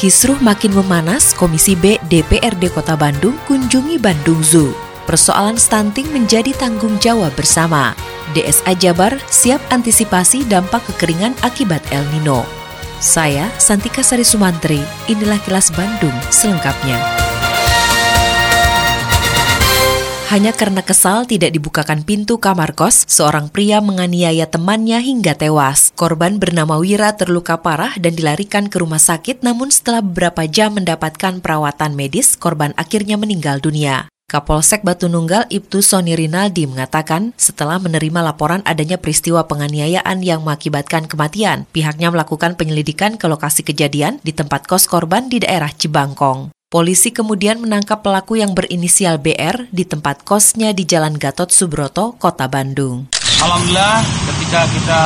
[0.00, 4.72] Kisruh makin memanas, Komisi B DPRD Kota Bandung kunjungi Bandung Zoo.
[5.04, 7.92] Persoalan stunting menjadi tanggung jawab bersama.
[8.32, 12.48] DSA Jabar siap antisipasi dampak kekeringan akibat El Nino.
[13.02, 17.31] Saya, Santika Sari Sumantri, inilah kilas Bandung selengkapnya.
[20.32, 25.92] Hanya karena kesal tidak dibukakan pintu kamar kos, seorang pria menganiaya temannya hingga tewas.
[25.92, 31.44] Korban bernama Wira terluka parah dan dilarikan ke rumah sakit namun setelah beberapa jam mendapatkan
[31.44, 34.08] perawatan medis, korban akhirnya meninggal dunia.
[34.24, 41.12] Kapolsek Batu Nunggal Ibtu Soni Rinaldi mengatakan setelah menerima laporan adanya peristiwa penganiayaan yang mengakibatkan
[41.12, 46.61] kematian, pihaknya melakukan penyelidikan ke lokasi kejadian di tempat kos korban di daerah Cibangkong.
[46.72, 52.48] Polisi kemudian menangkap pelaku yang berinisial BR di tempat kosnya di Jalan Gatot Subroto, Kota
[52.48, 53.12] Bandung.
[53.44, 55.02] Alhamdulillah ketika kita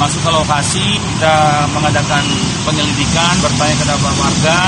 [0.00, 2.24] masuk ke lokasi, kita mengadakan
[2.64, 4.58] penyelidikan, bertanya kepada warga,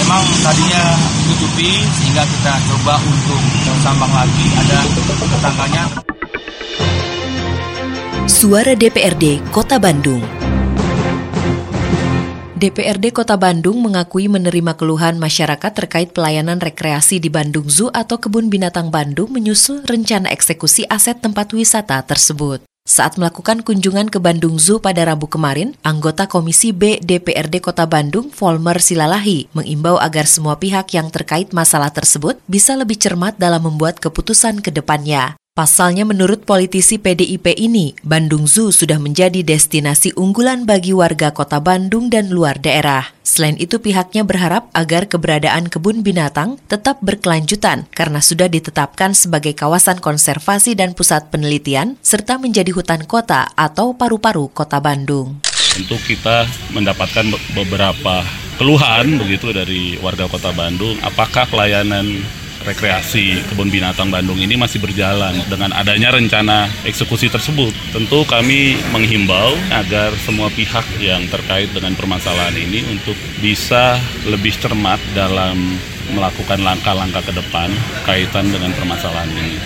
[0.00, 0.84] memang tadinya
[1.28, 3.42] ditutupi sehingga kita coba untuk
[3.84, 5.84] sambang lagi, ada tetangganya.
[8.24, 10.24] Suara DPRD Kota Bandung
[12.60, 18.52] DPRD Kota Bandung mengakui menerima keluhan masyarakat terkait pelayanan rekreasi di Bandung Zoo atau Kebun
[18.52, 22.60] Binatang Bandung menyusul rencana eksekusi aset tempat wisata tersebut.
[22.84, 28.28] Saat melakukan kunjungan ke Bandung Zoo pada Rabu kemarin, anggota Komisi B DPRD Kota Bandung,
[28.28, 34.04] Volmer Silalahi, mengimbau agar semua pihak yang terkait masalah tersebut bisa lebih cermat dalam membuat
[34.04, 35.39] keputusan ke depannya.
[35.60, 42.08] Pasalnya menurut politisi PDIP ini, Bandung Zoo sudah menjadi destinasi unggulan bagi warga kota Bandung
[42.08, 43.12] dan luar daerah.
[43.20, 50.00] Selain itu pihaknya berharap agar keberadaan kebun binatang tetap berkelanjutan karena sudah ditetapkan sebagai kawasan
[50.00, 55.44] konservasi dan pusat penelitian serta menjadi hutan kota atau paru-paru kota Bandung.
[55.76, 58.24] Tentu kita mendapatkan beberapa
[58.56, 62.24] keluhan begitu dari warga kota Bandung, apakah pelayanan
[62.64, 67.72] rekreasi kebun binatang Bandung ini masih berjalan dengan adanya rencana eksekusi tersebut.
[67.92, 73.96] Tentu kami menghimbau agar semua pihak yang terkait dengan permasalahan ini untuk bisa
[74.28, 75.78] lebih cermat dalam
[76.12, 77.70] melakukan langkah-langkah ke depan
[78.04, 79.56] kaitan dengan permasalahan ini.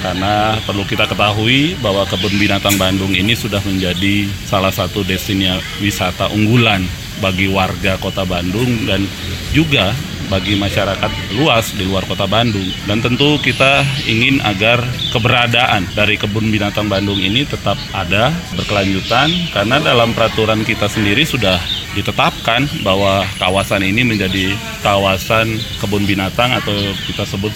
[0.00, 6.32] Karena perlu kita ketahui bahwa kebun binatang Bandung ini sudah menjadi salah satu destinasi wisata
[6.32, 6.88] unggulan
[7.20, 9.04] bagi warga kota Bandung dan
[9.52, 9.92] juga
[10.28, 12.66] bagi masyarakat luas di luar kota Bandung.
[12.84, 14.82] Dan tentu kita ingin agar
[15.14, 21.56] keberadaan dari kebun binatang Bandung ini tetap ada, berkelanjutan, karena dalam peraturan kita sendiri sudah
[21.94, 26.74] ditetapkan bahwa kawasan ini menjadi kawasan kebun binatang atau
[27.10, 27.50] kita sebut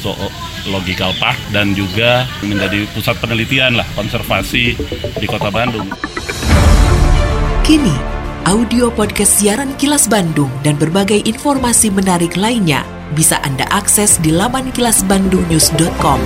[0.66, 4.74] logical park dan juga menjadi pusat penelitian lah konservasi
[5.20, 5.86] di kota Bandung.
[7.64, 8.13] Kini
[8.44, 12.84] audio podcast siaran Kilas Bandung dan berbagai informasi menarik lainnya
[13.16, 16.20] bisa Anda akses di laman kilasbandungnews.com.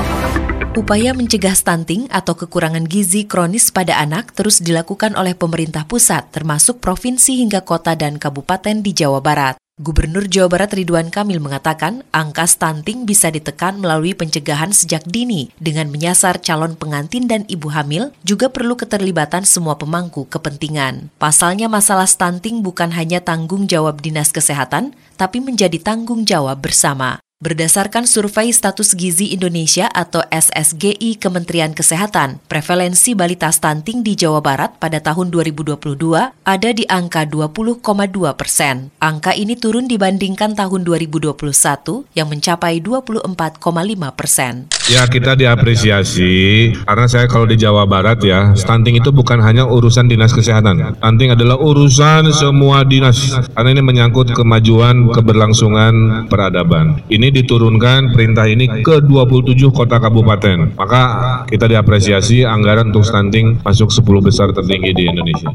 [0.75, 6.83] Upaya mencegah stunting atau kekurangan gizi kronis pada anak terus dilakukan oleh pemerintah pusat, termasuk
[6.83, 9.68] provinsi hingga kota dan kabupaten di Jawa Barat.
[9.79, 15.87] Gubernur Jawa Barat Ridwan Kamil mengatakan angka stunting bisa ditekan melalui pencegahan sejak dini dengan
[15.87, 21.15] menyasar calon pengantin dan ibu hamil juga perlu keterlibatan semua pemangku kepentingan.
[21.23, 27.23] Pasalnya masalah stunting bukan hanya tanggung jawab Dinas Kesehatan, tapi menjadi tanggung jawab bersama.
[27.39, 34.75] Berdasarkan survei status gizi Indonesia atau SSGI Kementerian Kesehatan, prevalensi balita stunting di Jawa Barat
[34.83, 35.79] pada tahun 2022
[36.35, 37.79] ada di angka 20,2
[38.35, 38.91] persen.
[38.99, 41.39] Angka ini turun dibandingkan tahun 2021
[42.19, 43.31] yang mencapai 24,5
[44.19, 44.67] persen.
[44.91, 50.11] Ya kita diapresiasi karena saya kalau di Jawa Barat ya stunting itu bukan hanya urusan
[50.11, 50.99] dinas kesehatan.
[50.99, 56.99] Stunting adalah urusan semua dinas karena ini menyangkut kemajuan keberlangsungan peradaban.
[57.07, 60.75] Ini diturunkan perintah ini ke 27 kota kabupaten.
[60.77, 61.03] Maka
[61.47, 65.53] kita diapresiasi anggaran untuk stunting masuk 10 besar tertinggi di Indonesia.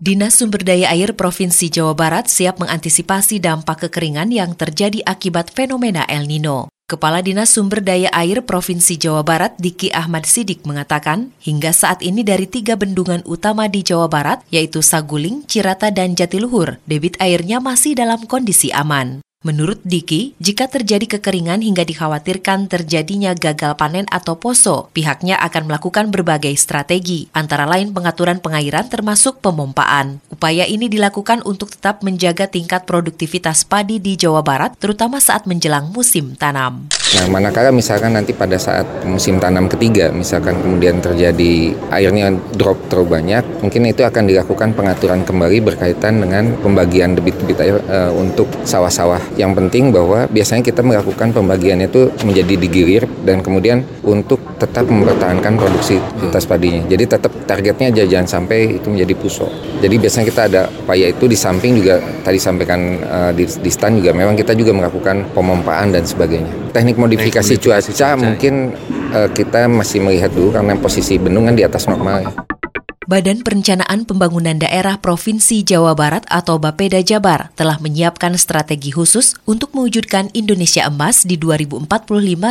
[0.00, 6.08] Dinas Sumber Daya Air Provinsi Jawa Barat siap mengantisipasi dampak kekeringan yang terjadi akibat fenomena
[6.08, 6.72] El Nino.
[6.88, 12.26] Kepala Dinas Sumber Daya Air Provinsi Jawa Barat Diki Ahmad Sidik mengatakan, hingga saat ini
[12.26, 17.94] dari tiga bendungan utama di Jawa Barat, yaitu Saguling, Cirata, dan Jatiluhur, debit airnya masih
[17.94, 19.22] dalam kondisi aman.
[19.40, 26.12] Menurut Diki, jika terjadi kekeringan hingga dikhawatirkan terjadinya gagal panen atau poso, pihaknya akan melakukan
[26.12, 30.20] berbagai strategi, antara lain pengaturan pengairan termasuk pemompaan.
[30.28, 35.88] Upaya ini dilakukan untuk tetap menjaga tingkat produktivitas padi di Jawa Barat, terutama saat menjelang
[35.88, 36.92] musim tanam.
[37.16, 42.28] Nah, manakala misalkan nanti pada saat musim tanam ketiga, misalkan kemudian terjadi airnya
[42.60, 47.98] drop terlalu banyak, mungkin itu akan dilakukan pengaturan kembali berkaitan dengan pembagian debit-debit air e,
[48.12, 49.29] untuk sawah-sawah.
[49.38, 55.56] Yang penting bahwa biasanya kita melakukan pembagian itu menjadi digilir dan kemudian untuk tetap mempertahankan
[55.56, 56.84] produksivitas padinya.
[56.86, 59.50] Jadi tetap targetnya aja jangan sampai itu menjadi pusok.
[59.80, 64.04] Jadi biasanya kita ada upaya itu di samping juga tadi sampaikan e, di, di stand
[64.04, 66.52] juga memang kita juga melakukan pemompaan dan sebagainya.
[66.76, 68.76] Teknik modifikasi cuaca mungkin
[69.10, 72.30] uh, kita masih melihat dulu karena posisi bendungan di atas normal.
[73.10, 79.74] Badan Perencanaan Pembangunan Daerah Provinsi Jawa Barat atau Bapeda Jabar telah menyiapkan strategi khusus untuk
[79.74, 81.90] mewujudkan Indonesia Emas di 2045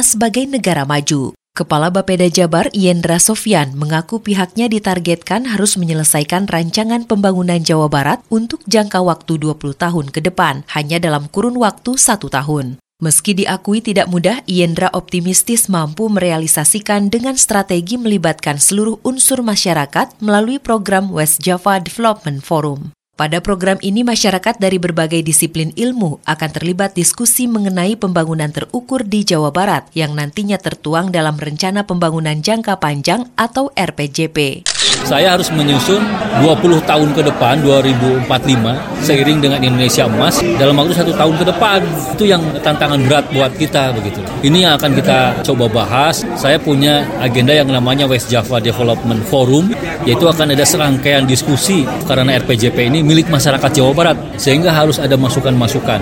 [0.04, 1.32] sebagai negara maju.
[1.56, 8.60] Kepala Bapeda Jabar, Yendra Sofyan, mengaku pihaknya ditargetkan harus menyelesaikan rancangan pembangunan Jawa Barat untuk
[8.68, 12.84] jangka waktu 20 tahun ke depan, hanya dalam kurun waktu satu tahun.
[13.00, 20.60] Meski diakui tidak mudah, Yendra optimistis mampu merealisasikan dengan strategi melibatkan seluruh unsur masyarakat melalui
[20.60, 22.99] program West Java Development Forum.
[23.19, 29.27] Pada program ini, masyarakat dari berbagai disiplin ilmu akan terlibat diskusi mengenai pembangunan terukur di
[29.27, 34.63] Jawa Barat yang nantinya tertuang dalam Rencana Pembangunan Jangka Panjang atau RPJP
[35.06, 36.01] saya harus menyusun
[36.44, 38.30] 20 tahun ke depan 2045
[39.01, 41.80] seiring dengan Indonesia emas dalam waktu satu tahun ke depan.
[42.13, 44.19] Itu yang tantangan berat buat kita begitu.
[44.44, 46.22] Ini yang akan kita coba bahas.
[46.36, 49.72] Saya punya agenda yang namanya West Java Development Forum
[50.04, 55.18] yaitu akan ada serangkaian diskusi karena RPJP ini milik masyarakat Jawa Barat sehingga harus ada
[55.18, 55.98] masukan-masukan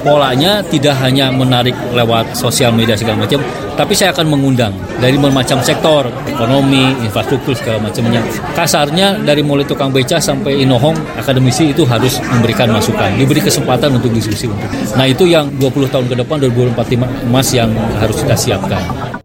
[0.00, 3.40] polanya tidak hanya menarik lewat sosial media segala macam,
[3.76, 8.24] tapi saya akan mengundang dari bermacam sektor, ekonomi, infrastruktur segala macamnya.
[8.56, 14.10] Kasarnya dari mulai tukang beca sampai inohong, akademisi itu harus memberikan masukan, diberi kesempatan untuk
[14.12, 14.48] diskusi.
[14.96, 17.70] Nah itu yang 20 tahun ke depan 2045 emas yang
[18.00, 19.19] harus kita siapkan.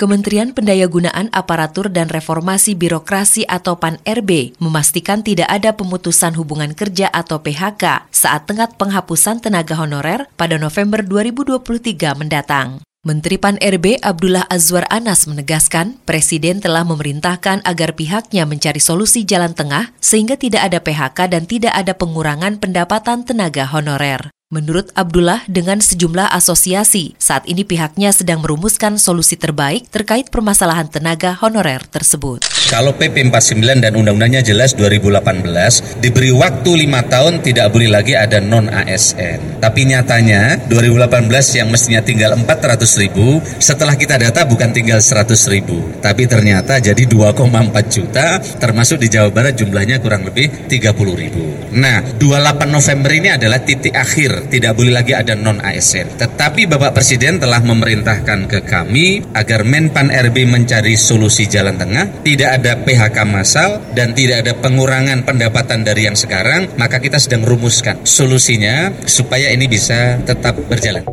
[0.00, 7.44] Kementerian Pendayagunaan Aparatur dan Reformasi Birokrasi atau PAN-RB memastikan tidak ada pemutusan hubungan kerja atau
[7.44, 12.80] PHK saat tengah penghapusan tenaga honorer pada November 2023 mendatang.
[13.04, 19.92] Menteri PAN-RB Abdullah Azwar Anas menegaskan, Presiden telah memerintahkan agar pihaknya mencari solusi jalan tengah
[20.00, 24.32] sehingga tidak ada PHK dan tidak ada pengurangan pendapatan tenaga honorer.
[24.50, 31.38] Menurut Abdullah, dengan sejumlah asosiasi, saat ini pihaknya sedang merumuskan solusi terbaik terkait permasalahan tenaga
[31.38, 32.42] honorer tersebut.
[32.66, 38.42] Kalau PP 49 dan undang-undangnya jelas 2018, diberi waktu lima tahun tidak boleh lagi ada
[38.42, 39.62] non-ASN.
[39.62, 45.78] Tapi nyatanya 2018 yang mestinya tinggal 400 ribu, setelah kita data bukan tinggal 100 ribu.
[46.02, 51.70] Tapi ternyata jadi 2,4 juta, termasuk di Jawa Barat jumlahnya kurang lebih 30 ribu.
[51.70, 56.16] Nah, 28 November ini adalah titik akhir tidak boleh lagi ada non ASN.
[56.16, 62.62] Tetapi Bapak Presiden telah memerintahkan ke kami agar Menpan RB mencari solusi jalan tengah, tidak
[62.62, 68.00] ada PHK massal dan tidak ada pengurangan pendapatan dari yang sekarang, maka kita sedang rumuskan
[68.06, 71.04] solusinya supaya ini bisa tetap berjalan.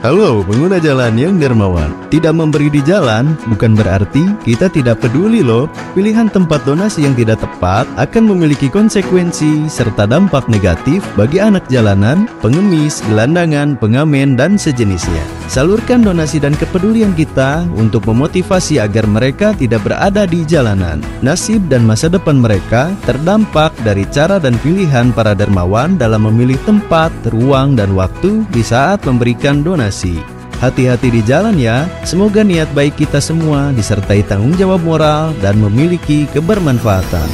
[0.00, 1.92] Halo pengguna jalan yang dermawan.
[2.08, 5.68] Tidak memberi di jalan bukan berarti kita tidak peduli loh.
[5.92, 12.24] Pilihan tempat donasi yang tidak tepat akan memiliki konsekuensi serta dampak negatif bagi anak jalanan,
[12.40, 19.82] pengemis, gelandangan, pengamen, dan sejenisnya Salurkan donasi dan kepedulian kita untuk memotivasi agar mereka tidak
[19.82, 25.98] berada di jalanan Nasib dan masa depan mereka terdampak dari cara dan pilihan para dermawan
[25.98, 30.22] dalam memilih tempat, ruang, dan waktu di saat memberikan donasi.
[30.62, 31.90] Hati-hati di jalan ya.
[32.06, 37.26] Semoga niat baik kita semua disertai tanggung jawab moral dan memiliki kebermanfaatan.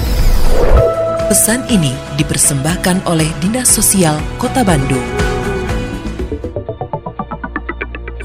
[1.29, 5.26] Pesan ini dipersembahkan oleh Dinas Sosial Kota Bandung.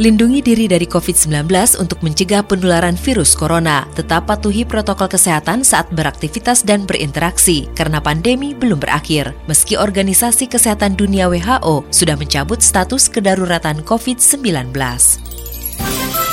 [0.02, 1.46] Lindungi diri dari COVID-19
[1.78, 3.86] untuk mencegah penularan virus corona.
[3.94, 9.38] Tetap patuhi protokol kesehatan saat beraktivitas dan berinteraksi, karena pandemi belum berakhir.
[9.46, 14.74] Meski Organisasi Kesehatan Dunia WHO sudah mencabut status kedaruratan COVID-19.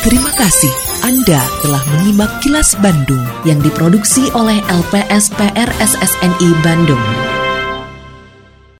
[0.01, 0.73] Terima kasih
[1.05, 7.38] Anda telah menyimak kilas Bandung yang diproduksi oleh LPSPR SSNI Bandung.